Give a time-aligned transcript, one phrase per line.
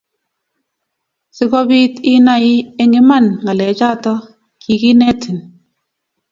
[1.35, 2.49] si kobiit inai
[2.81, 4.13] eng' iman, ng'alechato
[4.61, 5.37] kiginetin.